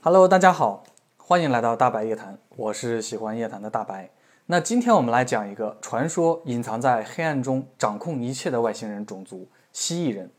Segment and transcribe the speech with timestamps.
[0.00, 0.84] Hello，大家好，
[1.16, 4.08] 欢迎来到大白夜谈，我是喜欢夜谈的大白。
[4.46, 10.30] 那今天我们来讲一个传说隐藏在黑暗中、掌控一切的外星人种族——蜥蜴人。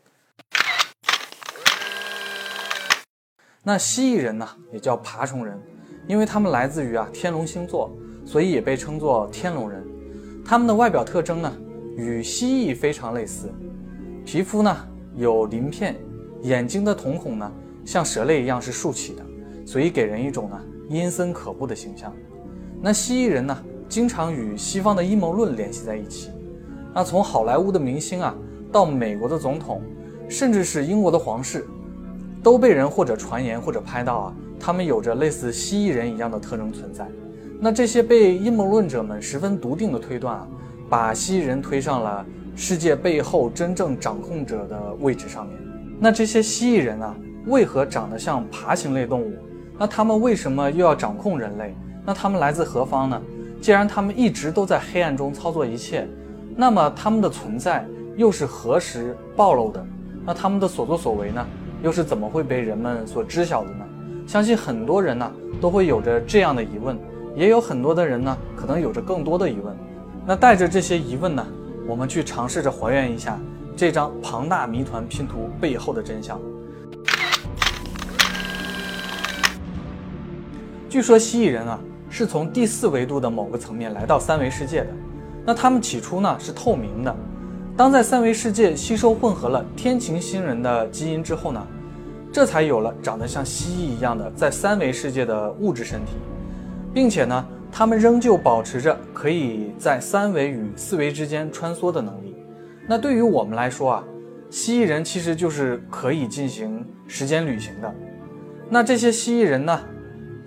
[3.62, 5.60] 那蜥蜴人呢，也叫爬虫人，
[6.08, 7.92] 因为他们来自于啊天龙星座，
[8.24, 9.86] 所以也被称作天龙人。
[10.42, 11.52] 他们的外表特征呢，
[11.98, 13.52] 与蜥蜴非常类似，
[14.24, 14.74] 皮肤呢
[15.16, 15.96] 有鳞片，
[16.44, 17.52] 眼睛的瞳孔呢
[17.84, 19.22] 像蛇类一样是竖起的，
[19.64, 22.12] 所以给人一种呢阴森可怖的形象。
[22.82, 23.56] 那蜥蜴人呢？
[23.88, 26.30] 经常与西方的阴谋论联系在一起。
[26.94, 28.32] 那从好莱坞的明星啊，
[28.70, 29.82] 到美国的总统，
[30.28, 31.66] 甚至是英国的皇室，
[32.40, 37.08] 都被人或者传言或者拍到啊，他们有着类似蜥蜴人一样的特征存在。
[37.58, 40.48] 那这些被阴谋论者们十分笃定的推断啊，
[40.88, 45.56] 把蜥蜴人推上了世界背后真正掌控者的位置上面。
[45.98, 47.12] 那这些蜥蜴人啊，
[47.46, 49.32] 为何长得像爬行类动物？
[49.80, 51.74] 那他们为什么又要掌控人类？
[52.04, 53.18] 那他们来自何方呢？
[53.62, 56.06] 既然他们一直都在黑暗中操作一切，
[56.54, 59.82] 那么他们的存在又是何时暴露的？
[60.26, 61.46] 那他们的所作所为呢，
[61.82, 63.86] 又是怎么会被人们所知晓的呢？
[64.26, 66.94] 相信很多人呢都会有着这样的疑问，
[67.34, 69.74] 也有很多的人呢可能有着更多的疑问。
[70.26, 71.46] 那带着这些疑问呢，
[71.86, 73.40] 我们去尝试着还原一下
[73.74, 76.38] 这张庞大谜团拼图背后的真相。
[80.90, 81.80] 据说蜥蜴人啊。
[82.12, 84.88] 是从第四维度的某个层面来到三维世界的，
[85.46, 87.16] 那他们起初呢是透明的，
[87.76, 91.64] 当在三维世界吸收混合了天琴星人的基因之后呢，
[92.32, 96.14] 这才有了长得像蜥蜴一样的在三维世界的物质身体，
[96.92, 102.34] 并且呢，他们仍旧保持着可以在三维与四维之间穿梭的能力。
[102.88, 104.04] 那对于我们来说啊，
[104.50, 107.94] 蜥蜴人其实就是可以进行时间旅行的。
[108.68, 109.80] 那这些蜥蜴人呢？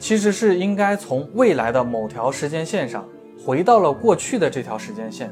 [0.04, 3.08] 其实是应该从未来的某条时间线上
[3.42, 5.32] 回到了过去的这条时间线，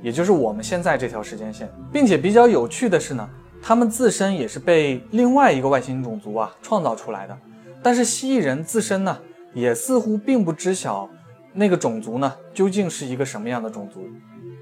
[0.00, 3.28] 也就是我们现在这条时间线，并且比较有趣的是呢，
[3.60, 7.38] 他们自身也是被另外一个外星种族啊创造出来的。
[7.82, 9.18] 但是蜥蜴人自身呢，
[9.52, 11.06] 也似乎并不知晓
[11.52, 14.06] 那个种族呢究竟是一个什么样的种族。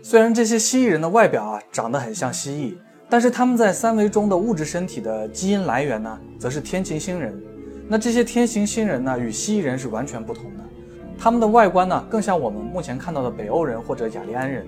[0.03, 2.75] 虽然这些蜥蜴人的外表啊长得很像蜥蜴，
[3.09, 7.41] 但是他们在三维中的物质身体的基因来源呢，则是天琴星人。
[7.91, 10.65] 那这些天行星人呢，与蜥蜴人是完全不同的，
[11.19, 14.66] 他们的外观呢，更像我们目前看到的北欧人或者雅利安人。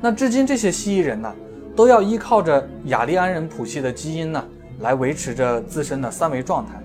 [0.00, 1.30] 那至今这些蜥蜴人呢，
[1.76, 4.42] 都要依靠着雅利安人谱系的基因呢，
[4.80, 6.82] 来维持着自身的三维状态。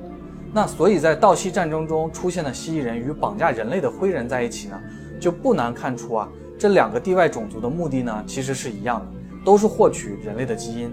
[0.52, 4.78] 那所以在盗西战争中出现的蜥蜴人与绑架人类的灰人在一起呢，
[5.18, 9.06] 就不难看出啊，这两个地外种族的目的呢，其实是一样的，
[9.46, 10.92] 都是获取人类的基因。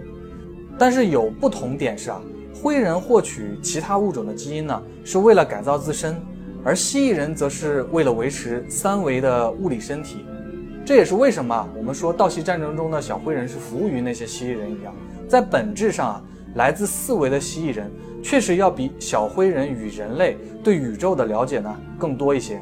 [0.78, 2.22] 但是有不同点是啊。
[2.62, 6.20] 灰人获取其他物种的基因呢，是为了改造自身，
[6.64, 10.24] 而蜥蜴人则是为了维持三维的物理身体。
[10.84, 14.94] 这也是为什么我们说盗袭战争中的小灰人是服务于那些蜥蜴人一样，
[15.28, 16.22] 在本质上啊，
[16.54, 17.90] 来自四维的蜥蜴人
[18.22, 22.60] 确实要比小灰人与人类对宇宙的了解呢更多一些。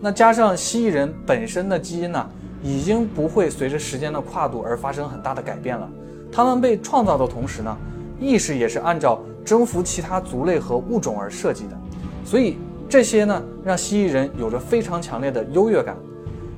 [0.00, 2.28] 那加上蜥蜴人本身的基因呢，
[2.62, 5.88] 已经不会随着时间的跨度而发生很大的改变了。
[6.32, 7.76] 他们被创造的同时呢。
[8.20, 11.78] 意识也是按照征服其他族类和物种而设计的，
[12.24, 12.58] 所以
[12.88, 15.96] 这些呢，让蜥蜴人有着非常强烈的优越感。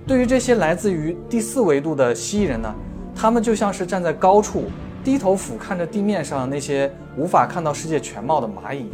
[0.06, 2.74] 对于这些来自于第四维度的蜥蜴人呢，
[3.14, 4.64] 他们就像是站在高处，
[5.04, 8.90] 低头俯瞰着地面上那些无法看到世界全貌的蚂蚁，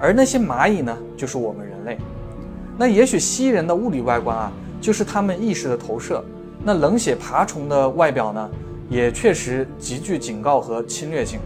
[0.00, 1.98] 而那些蚂蚁呢，就是我们人类。
[2.78, 6.24] 那也许蜥蜴人的物理外观啊，就是他们意识的投射。
[6.64, 8.50] 那冷血爬虫的外表呢，
[8.88, 11.40] 也确实极具警告和侵略性。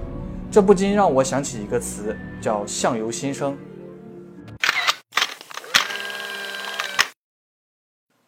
[0.52, 3.56] 这不禁让我想起一个词，叫“相由心生”。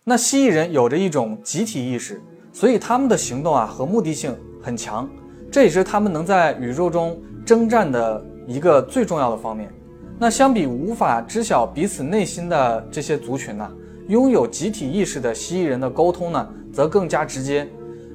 [0.02, 5.06] 那蜥蜴人有着一种集体意识，所以他们的行动啊和目的性很强，
[5.52, 9.70] 这也是他们能在宇宙中征战的一个最重要的方面。
[10.18, 13.70] 那相比无法知晓彼此内心的这些族群呢，
[14.08, 17.68] 拥有集体意识的蜥蜴人的沟通呢，则更加直接。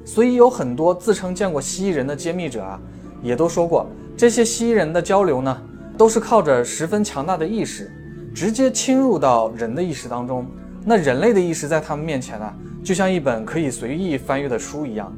[0.04, 2.80] 所以有很多自称见过蜥蜴人的揭秘者啊。
[3.22, 3.86] 也都说过，
[4.20, 5.62] 这些蜥蜴人的交流呢，
[5.96, 7.90] 都是靠着十分强大的意识，
[8.34, 10.46] 直接侵入到人的意识当中。
[10.84, 15.10] 那人类的意识在他们面前呢，就像一本可以随意翻阅的书一样。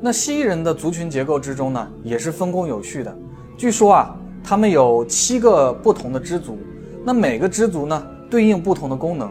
[0.00, 3.12] 那蜥蜴人的族群结构之中呢，也是分工有序的。
[3.56, 6.56] 据说啊，他们有七个不同的支族，
[7.04, 9.28] 那每个支族呢，对应不同的功能。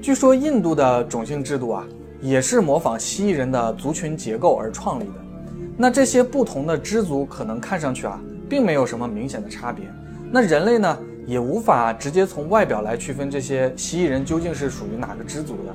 [0.00, 1.84] 据说印度的种姓制度啊，
[2.20, 5.14] 也是模仿蜥蜴人的族群结构而创立的。
[5.76, 9.84] 那这些不同的支族可能看上去啊，并没有什么明显的差别。
[10.30, 15.74] 那人类呢，也无法直接从外表来区分这些蜥蜴人究竟是属于哪个支族的。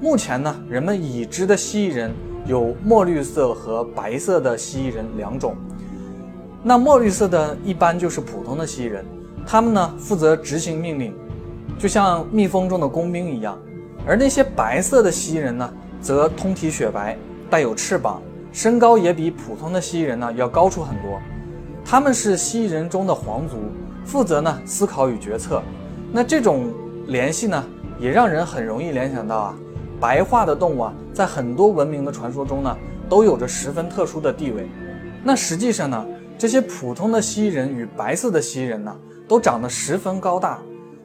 [0.00, 2.10] 目前呢，人们已知的蜥蜴人
[2.46, 5.56] 有墨绿色和白色的蜥蜴人两种。
[6.62, 9.04] 那墨绿色的一般就是普通的蜥蜴人，
[9.46, 11.14] 他们呢负责执行命令，
[11.78, 13.58] 就像蜜蜂中的工兵一样。
[14.06, 17.16] 而那些白色的蜥蜴人呢，则通体雪白，
[17.48, 18.20] 带有翅膀，
[18.52, 21.18] 身高也比普通的蜥蜴人呢要高出很多。
[21.90, 23.56] 他们是蜥蜴人中的皇族，
[24.04, 25.62] 负责呢思考与决策。
[26.12, 26.70] 那这种
[27.06, 27.64] 联系呢，
[27.98, 29.54] 也让人很容易联想到啊。
[29.98, 32.76] 白化的动物啊，在很多文明的传说中呢，
[33.08, 34.68] 都有着十分特殊的地位。
[35.24, 36.06] 那实际上呢，
[36.36, 38.94] 这些普通的蜥蜴人与白色的蜥蜴人呢，
[39.26, 40.58] 都长得十分高大，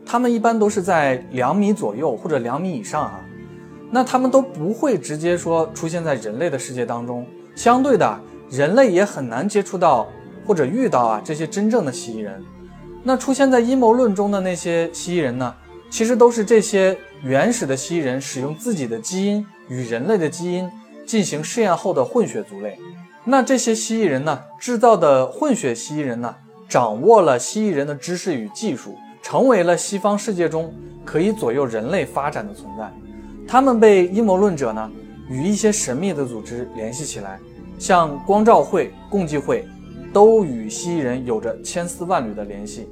[0.06, 3.22] 他们一般都是在两米左右或者两米以上啊。
[3.90, 7.26] 那他们都不会直接说出现在人类的世界当中，
[7.56, 8.20] 相对的，
[8.50, 10.10] 人类也很难接触到
[10.46, 12.44] 或者遇到啊这些真正的蜥蜴人。
[13.04, 15.54] 那出现在阴谋论中的那些蜥蜴人呢，
[15.90, 16.98] 其实都是这些。
[17.26, 20.70] 原始的蜥蜴人使用自己的基因与人类的基因
[21.06, 22.78] 进行试验后的混血族类。
[23.24, 26.36] 那这些蜥蜴人呢，制造的混血蜥蜴人呢，
[26.68, 30.74] 掌握了蜥蜴人的知识与技术，成为了西方世界中
[31.06, 32.92] 可以左右人类发展的存在。
[33.48, 34.92] 他们被阴谋论者呢
[35.30, 37.40] 与一些神秘的组织联系起来，
[37.80, 39.66] 像光照会、共济会，
[40.14, 42.88] 都与蜥蜴人有着千丝万缕的联系。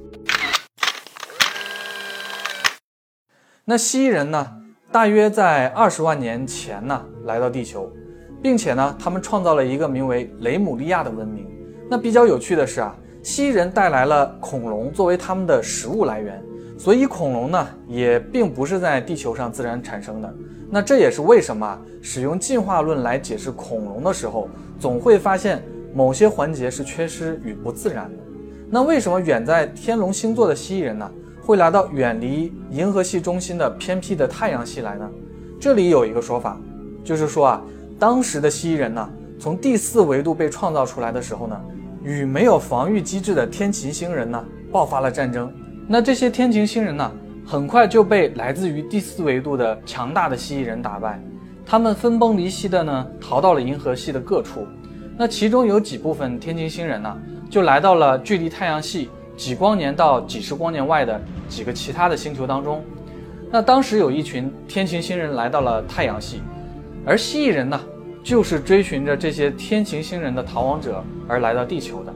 [3.63, 4.45] 那蜥蜴人呢？
[4.91, 7.89] 大约在二十万年前呢，来到地球，
[8.41, 11.47] 并且呢，他们创造了一个名为雷姆利亚的文明。
[11.89, 12.93] 那比较有趣的是啊，
[13.23, 16.43] 蜥蜴人带来了恐龙作为他们的食物来源，
[16.77, 20.35] 所以恐龙呢，也并不是在地球上自然产生的。
[20.69, 28.23] 那这也是为什么使用进化论来解释恐龙的时候，总会发现某些环节是缺失与不自然的。
[28.69, 31.11] 那为什么远在天龙星座的蜥蜴人呢？
[31.43, 35.09] 会来到远离银河系中心的偏僻的太阳系来呢？
[35.59, 36.57] 这里有一个说法，
[37.03, 37.61] 就是说啊，
[37.99, 39.09] 当时的蜥蜴人呢，
[39.39, 41.59] 从第四维度被创造出来的时候呢，
[42.03, 45.51] 与没有防御机制的天琴星人呢爆发了战争。
[45.87, 47.11] 那这些天琴星人呢，
[47.43, 51.21] 很快就被来自于第四维度的强大的蜥蜴人打败，
[51.65, 54.65] 他们分崩离析的呢，逃到了银河系的各处。
[55.21, 57.15] 那其中有几部分天琴星人呢，
[57.47, 59.07] 就来到了距离太阳系。
[59.37, 62.83] 几光年到几十光年外的几个其他的星球当中，
[63.51, 66.41] 那当时有一群天琴星人来到了太阳系，
[67.05, 67.79] 而蜥蜴人呢，
[68.23, 72.11] 就是追寻着这些天琴星人的逃亡者而来到地球的。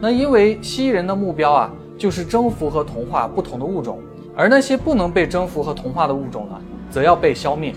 [0.00, 4.00] 那因为蜥蜴人的目标啊，就是征服和同化不同的物种，
[4.34, 6.58] 而那些不能被征服和同化的物种呢，
[6.88, 7.74] 则要被消灭。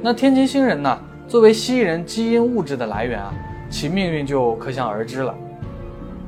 [0.00, 3.34] 那天琴星人呢，作为蜥蜴人基因物质的来源啊，
[3.70, 5.34] 其命运就可想而知了。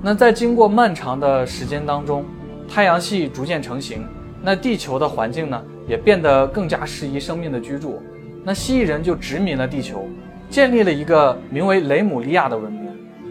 [0.03, 2.25] 那在经过漫长的时间当中，
[2.69, 4.07] 太阳系逐渐成型，
[4.43, 8.01] 那地球的环境呢也变得更加适宜生命的居住。
[8.43, 10.09] 那蜥蜴人就殖民了地球，
[10.49, 12.89] 建立了一个名为雷姆利亚的文明。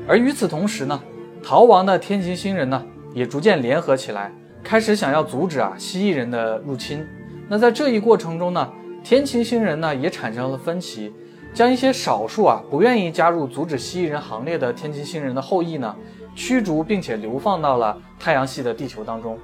[0.08, 1.00] 而与此同时呢，
[1.42, 2.84] 逃亡的天琴星人呢
[3.14, 4.32] 也逐渐联合起来，
[4.64, 7.04] 开始想要阻止啊蜥蜴人的入侵。
[7.48, 8.70] 那在这一过程中呢，
[9.04, 11.12] 天琴星人呢也产生了分歧，
[11.60, 15.94] 将一些少数啊不愿意加入阻止蜥蜴人行列的天琴星人的后裔呢。
[16.34, 19.38] 驱逐并且流放到了太阳系的地球当中，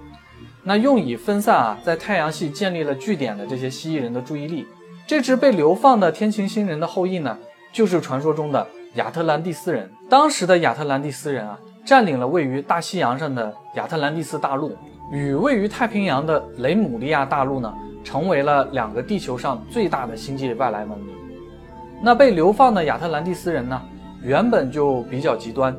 [0.64, 4.66] 那用以分散啊在太阳系建立了据点的这些蜥蜴人的注意力。
[5.06, 7.38] 这支被流放的天琴星人的后裔呢，
[7.74, 9.92] 就是传说中的亚特兰蒂斯人。
[10.10, 14.72] 当时的亚特兰蒂斯人啊，占领了位于大西洋上的亚特兰蒂斯大陆，
[15.12, 17.74] 与位于太平洋的雷姆利亚大陆呢，
[18.06, 21.25] 成为了两个地球上最大的星际外来文明。
[22.02, 23.82] 那被流放的亚特兰蒂斯人呢，
[24.22, 25.76] 原本就比较极端。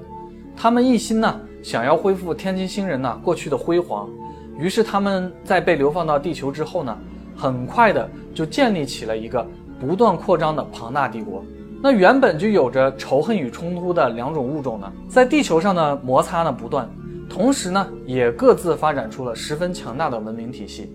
[0.57, 4.09] 他们一心呢，想要恢复天津星人呢过去的辉煌，
[4.59, 6.97] 于是他们在被流放到地球之后呢，
[7.37, 9.47] 很快的就建立起了一个
[9.79, 11.45] 不断扩张的庞大帝国。
[11.83, 16.89] 那原本就有着仇恨与冲突的两种物种呢，在地球上的摩擦呢不断，
[17.29, 20.91] 同时呢，也各自发展出了十分强大的文明体系。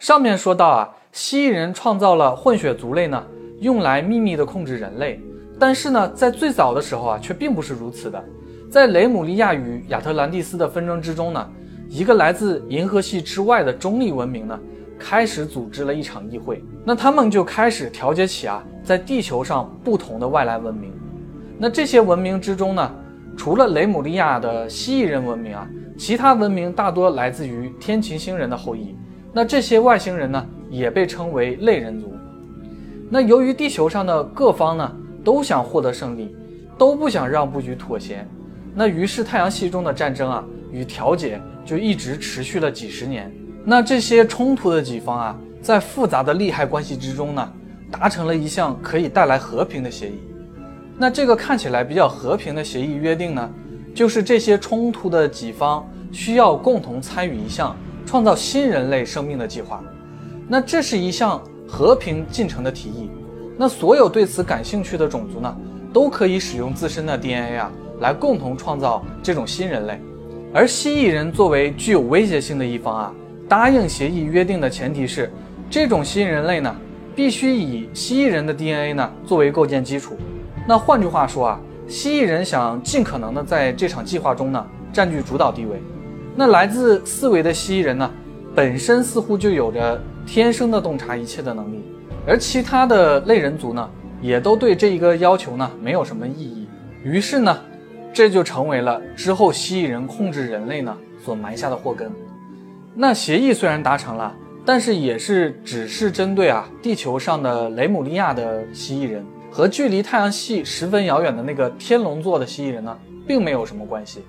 [0.00, 3.22] 上面说到啊，蜥蜴人创造了混血族类呢。
[3.60, 5.20] 用来秘密的控制人类，
[5.58, 8.24] 但是呢，在最早的时候啊，却并不是如此的。
[8.70, 11.50] 在雷姆利亚与亚特兰蒂斯的纷争之中呢，
[11.86, 14.58] 一个来自银河系之外的中立文明呢，
[14.98, 16.64] 开始组织了一场议会。
[16.82, 20.90] 那他们就开始调节起啊，在地球上不同的外来文明。
[21.58, 22.90] 那这些文明之中呢，
[23.36, 28.96] 除了雷姆利亚的蜥蜴人文明啊，其他文明大多来自于天琴星人的后裔。
[29.32, 32.12] 那这些外星人呢，也被称为类人族。
[33.08, 34.92] 那由于地球上的各方呢
[35.24, 36.34] 都想获得胜利，
[36.78, 38.26] 都不想让步与妥协，
[38.74, 43.32] 那于是太阳系中的战争啊与调解就一直持续了几十年。
[43.64, 47.52] 那这些冲突的几方啊，在复杂的利害关系之中呢，
[47.90, 50.20] 达成了一项可以带来和平的协议。
[50.96, 53.50] 那这个看起来比较和平的协议约定呢，
[53.94, 57.76] 就是这些冲突的几方需要共同参与一项
[58.10, 59.80] 创造新人类生命的计划。
[60.48, 63.08] 那这是一项和平进程的提议。
[63.56, 65.56] 那所有对此感兴趣的种族呢，
[65.92, 70.00] 都可以使用自身的 DNA 啊，来共同创造这种新人类。
[70.52, 73.14] 而蜥蜴人作为具有威胁性的一方啊，
[73.48, 75.32] 答应协议约定的前提是，
[75.70, 76.74] 这种新人类呢，
[77.14, 80.16] 必须以蜥蜴人的 DNA 呢作为构建基础。
[80.66, 85.80] 那换句话说啊，蜥蜴人想尽可能的在这场计划中呢占据主导地位。
[86.36, 88.10] 那来自四维的蜥蜴人呢，
[88.54, 91.82] 本身似乎就有着天生的洞察一切的能力。
[92.26, 93.88] 而其他的类人族呢，
[94.22, 96.68] 也都对这一个要求呢没有什么异议。
[97.02, 97.58] 于是呢，
[98.12, 102.10] 这就成为了之后蜥蜴人控制人类呢所埋下的祸根。
[102.94, 104.34] 那协议虽然达成了，
[104.64, 112.96] 但是也是只是针对啊地球上的雷姆利亚的蜥蜴人和距离太阳系十分遥远的那个天龙座的蜥蜴人呢，
[113.26, 114.20] 并没有什么关系。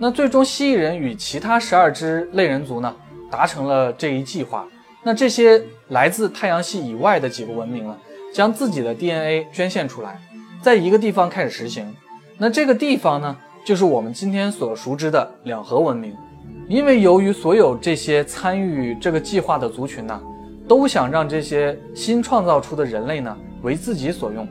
[0.00, 2.94] 那最终蜥蜴人与其他十二只类人族呢
[3.30, 4.66] 达成了这一计划。
[5.02, 7.96] 那这些来自太阳系以外的几个文明呢，
[8.32, 10.20] 将自己的 DNA 捐献出来，
[10.62, 11.94] 在一个地方开始实行。
[12.36, 16.14] 那这个地方呢，就是我们今天所熟知的两河文明。
[16.68, 20.20] 因为由于所有这些参与这个计划的族群呢，
[20.68, 24.46] 都想让这些新创造出的人类呢为自己所用，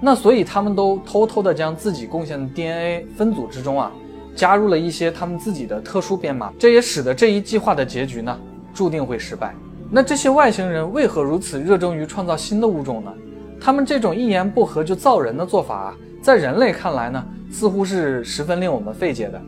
[0.00, 3.90] 那所以他们都偷偷的将自己贡献的 DNA 分组之中啊，
[4.38, 6.52] 加入了一些他们自己的特殊编码。
[6.56, 8.38] 这也使得这一计划的结局呢，
[8.72, 9.52] 注定会失败。
[9.90, 13.12] 那这些外星人为何如此热衷于创造新的物种呢？
[13.60, 19.42] 他们这种一言不合就造人的做法啊，在人类看来呢，似乎是十分令我们费解的。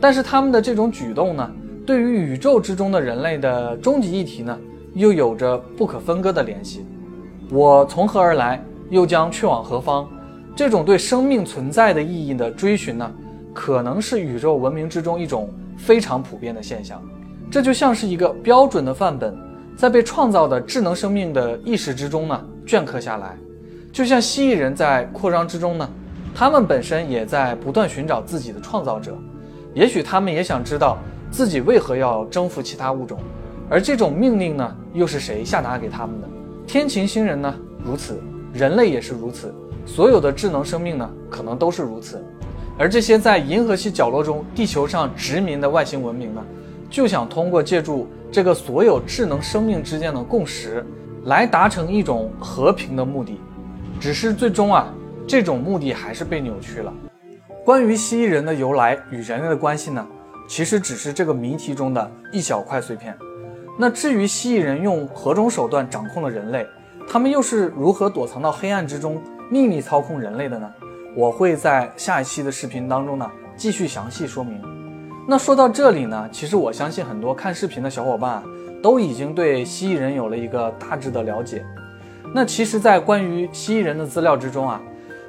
[0.00, 1.50] 但是他们的这种举动呢，
[1.84, 4.56] 对于宇宙之中的人类的终极议题呢，
[4.94, 6.86] 又有着不可分割的联系。
[7.50, 10.08] 我从何而来，又将去往何方？
[10.54, 13.10] 这种对生命存在的意义的追寻呢，
[13.54, 17.02] 可能是宇宙文明之中一种非常普遍的现象。
[17.50, 19.36] 这就像是一个标准的范本。
[19.76, 23.34] 在被创造的智能生命的意识之中呢，镌刻下来，
[23.90, 25.88] 就像蜥蜴人在扩张之中呢，
[26.34, 29.16] 他们本身也在不断寻找自己的创造者，
[29.72, 30.98] 也许他们也想知道
[31.30, 33.18] 自己为何要征服其他物种，
[33.70, 36.28] 而这种命令呢，又是谁下达给他们的？
[36.66, 38.20] 天琴星人呢如此，
[38.52, 39.54] 人类也是如此，
[39.86, 42.22] 所有的智能生命呢，可能都是如此，
[42.80, 46.42] 而这些在银河系角落中地球上殖民的外星文明呢，
[46.88, 48.08] 就想通过借助。
[48.32, 50.82] 这个所有智能生命之间的共识，
[51.24, 53.38] 来达成一种和平的目的，
[54.00, 54.94] 只是最终啊，
[55.26, 56.90] 这种目的还是被扭曲了。
[57.66, 60.06] 关于蜥蜴人的由来与人类的关系呢，
[60.48, 63.14] 其实只是这个谜题中的一小块碎片。
[63.78, 66.66] 那至于蜥蜴人用何种手段掌控了人类，
[67.06, 69.20] 他们又是如何躲藏到黑暗之中
[69.50, 70.70] 秘密操控人类的呢？
[71.14, 74.60] 我会在下一期的视频当中呢，继续详细说明。
[75.28, 78.42] 那说到这里呢，其实我相信很多看视频的小伙伴
[78.82, 81.64] 都已经对蜥蜴人有了一个大致的了解。
[82.32, 84.80] 那其实，在关于蜥蜴人的资料之中啊，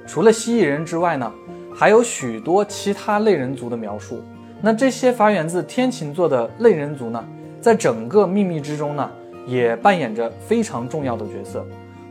[0.06, 1.32] 除了蜥蜴人之外呢，
[1.74, 4.24] 还有许多其他类人族的描述。
[4.62, 7.26] 那这些发源自天琴座的类人族呢，
[7.60, 9.10] 在整个秘密之中呢，
[9.48, 11.66] 也扮演着非常重要的角色。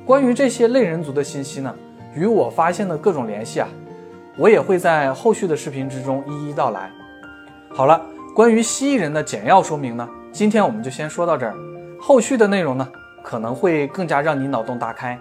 [0.04, 1.72] 关于这些类人族的信息呢，
[2.14, 3.68] 与我发现的各种联系啊，
[4.36, 6.90] 我也会在后续的视频之中一一道来。
[7.72, 8.00] 好了，
[8.34, 11.54] 关于蜥蜴人的简要说明呢，今天我们就先说到这儿。
[12.00, 12.88] 后续的内容呢，
[13.22, 15.18] 可能会更加让你脑洞大开。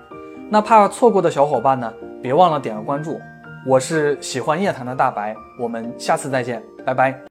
[0.50, 3.20] 那怕错过的小伙伴呢，别忘了点个关注。
[3.68, 7.20] 我是喜欢夜谈的大白，我们下次再见，拜拜。